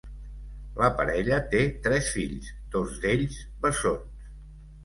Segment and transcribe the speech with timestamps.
[0.79, 4.29] La parella té tres fills, dos d’ells bessons.